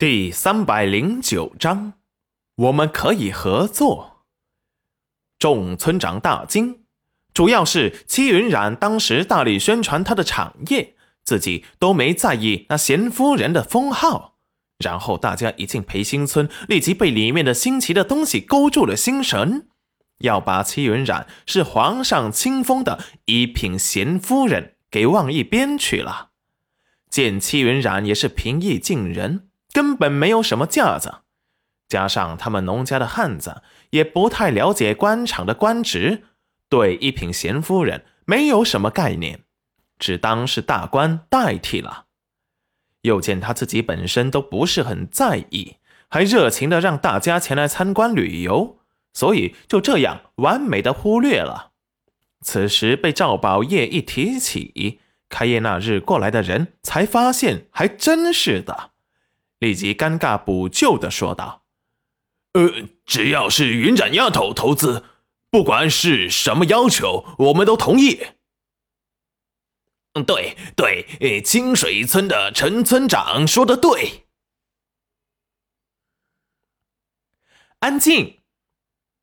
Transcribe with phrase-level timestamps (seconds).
[0.00, 1.92] 第三百零九章，
[2.56, 4.24] 我们可以合作。
[5.38, 6.84] 众村长大惊，
[7.34, 14.38] 主要是戚云染当时大力宣传他的产业，自己都没在意那贤夫人的封号。
[14.78, 19.68] 然后大家一进培新村，立即被里面的新奇的东西勾住了心神，
[20.20, 26.30] 要把戚云染是皇上亲封的一品贤夫人给忘一边去了。
[27.10, 29.49] 见戚云染也是平易近人。
[29.72, 31.18] 根本没有什么架子，
[31.88, 36.24] 加上他们农家的汉子也不太了解官场的官职，
[36.68, 39.44] 对一品贤夫人没有什么概念，
[39.98, 42.06] 只当是大官代替了。
[43.02, 45.76] 又见他自己本身都不是很在意，
[46.08, 48.78] 还热情的让大家前来参观旅游，
[49.14, 51.70] 所以就这样完美的忽略了。
[52.42, 58.90] 此时被赵宝业一提起，开业那日过来的人才发现，还真是的。
[59.60, 61.64] 立即尴尬补救的说道
[62.54, 65.04] ：“呃，只要是云展丫头投资，
[65.50, 68.20] 不管是什么要求，我们都同意。”
[70.14, 74.26] 嗯，对对，清水村的陈村长说的对。
[77.78, 78.40] 安静，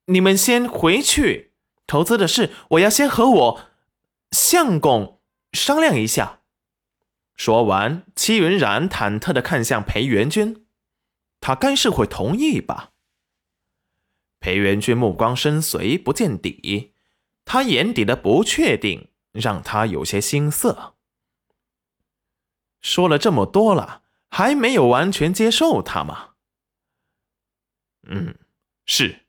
[0.05, 1.51] 你们先回去。
[1.85, 3.61] 投资的事，我要先和我
[4.31, 5.21] 相公
[5.51, 6.36] 商量一下。
[7.37, 10.65] 说完，戚云染忐忑的看向裴元君，
[11.39, 12.91] 他该是会同意吧？
[14.39, 16.93] 裴元君目光深邃，不见底，
[17.45, 20.95] 他眼底的不确定让他有些心塞。
[22.81, 26.29] 说了这么多了，还没有完全接受他吗？
[28.03, 28.35] 嗯，
[28.85, 29.25] 是，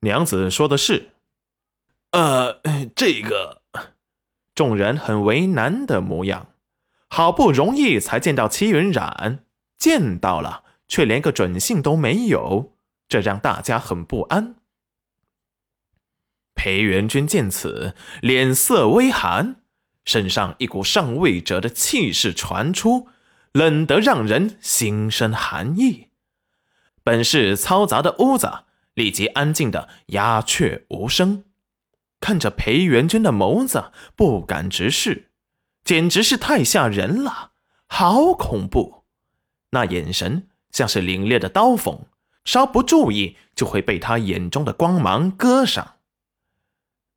[0.00, 1.12] 娘子说的是。
[2.10, 2.60] 呃，
[2.94, 3.62] 这个，
[4.54, 6.52] 众人很为难的模样。
[7.08, 9.44] 好不容易才见到戚云染，
[9.78, 12.72] 见到了却连个准信都没有，
[13.08, 14.56] 这让大家很不安。
[16.54, 19.56] 裴元君见此，脸色微寒，
[20.04, 23.08] 身上一股上位者的气势传出，
[23.52, 26.08] 冷得让人心生寒意。
[27.04, 31.44] 本是嘈杂的屋子，立即安静的鸦雀无声，
[32.20, 35.30] 看着裴元君的眸子，不敢直视。
[35.86, 37.52] 简直是太吓人了，
[37.86, 39.04] 好恐怖！
[39.70, 42.06] 那眼神像是凛冽的刀锋，
[42.44, 45.98] 稍不注意就会被他眼中的光芒割伤。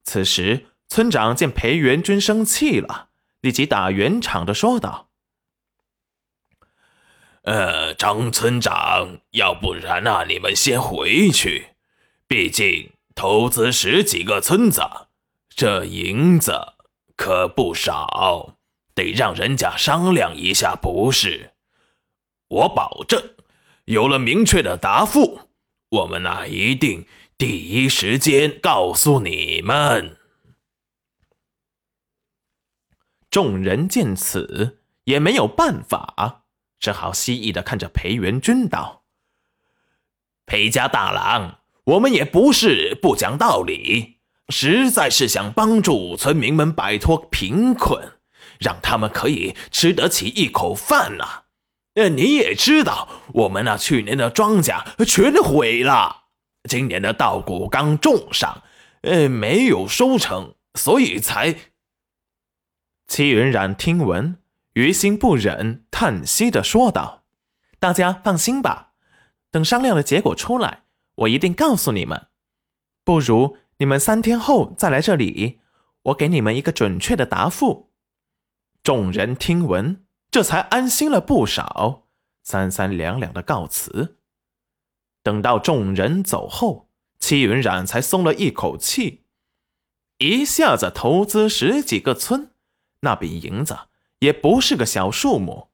[0.04, 3.10] 此时，村长见裴元君生气了，
[3.42, 5.10] 立即打圆场的说道
[7.42, 11.70] ：“呃，张村长，要不然啊，你们先回去，
[12.28, 14.84] 毕竟投资十几个村子，
[15.50, 16.74] 这银子
[17.16, 18.58] 可不少。”
[19.00, 21.54] 得让人家商量一下，不是？
[22.50, 23.36] 我保证，
[23.86, 25.48] 有了明确的答复，
[25.90, 27.06] 我们那一定
[27.38, 30.18] 第一时间告诉你们。
[33.32, 36.44] 众人见此也没有办法，
[36.80, 39.04] 只好蜥蜴的看着裴元君道
[40.46, 44.18] ：“裴家大郎，我们也不是不讲道理，
[44.50, 48.14] 实在是想帮助村民们摆脱贫困。”
[48.60, 51.44] 让他们可以吃得起一口饭呐！
[51.96, 56.24] 呃，你也知道，我们那去年的庄稼全毁了，
[56.70, 58.64] 今年的稻谷刚种上，
[59.02, 61.56] 呃，没有收成，所以才……
[63.08, 64.38] 齐云染听闻，
[64.74, 67.24] 于心不忍，叹息的说道
[67.80, 68.92] ：“大家放心吧，
[69.52, 70.84] 等商量的结果出来，
[71.16, 72.28] 我一定告诉你们。
[73.04, 75.60] 不如你们三天后再来这里，
[76.04, 77.89] 我给你们一个准确的答复。”
[78.90, 82.08] 众人听闻，这才安心了不少，
[82.42, 84.18] 三三两两的告辞。
[85.22, 86.90] 等到众人走后，
[87.20, 89.26] 戚云染才松了一口气，
[90.18, 92.50] 一下子投资十几个村，
[93.02, 93.78] 那笔银子
[94.22, 95.70] 也不是个小数目。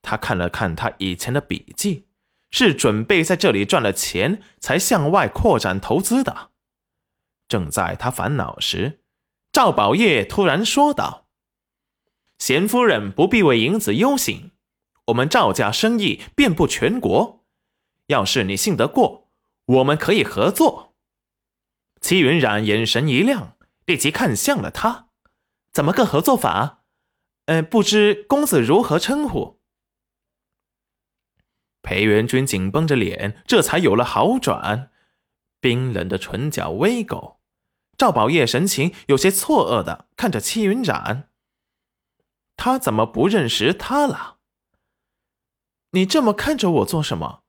[0.00, 2.06] 他看了看他以前的笔记，
[2.52, 6.52] 是准备在这里赚了钱才向外扩展投资的。
[7.48, 9.00] 正在他烦恼时，
[9.50, 11.21] 赵宝业突然说道。
[12.42, 14.50] 贤夫人不必为银子忧心，
[15.04, 17.44] 我们赵家生意遍布全国，
[18.08, 19.30] 要是你信得过，
[19.66, 20.96] 我们可以合作。
[22.00, 23.56] 齐云染眼神一亮，
[23.86, 25.06] 立即看向了他，
[25.72, 26.82] 怎么个合作法？
[27.46, 29.60] 呃，不知公子如何称呼？
[31.80, 34.90] 裴元君紧绷着脸，这才有了好转，
[35.60, 37.38] 冰冷的唇角微勾。
[37.96, 41.28] 赵宝业神情有些错愕的看着戚云染。
[42.56, 44.38] 他怎么不认识他了？
[45.90, 47.42] 你这么看着我做什么？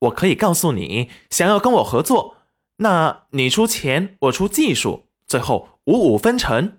[0.00, 2.36] 我可以告诉你，想要跟我合作，
[2.76, 6.78] 那你出钱，我出技术，最后五五分成。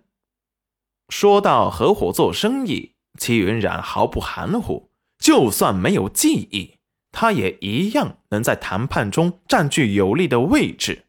[1.10, 6.78] 说到合伙做生意，齐云冉毫不含糊，就算没有记忆，
[7.12, 11.08] 他也一样能在谈判中占据有利的位置。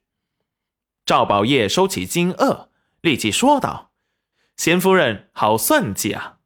[1.07, 2.69] 赵宝业收起惊愕，
[3.01, 3.90] 立即说道
[4.61, 6.40] ：“贤夫人好算计啊！”